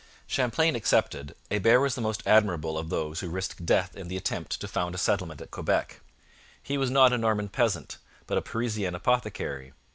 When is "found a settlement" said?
4.67-5.41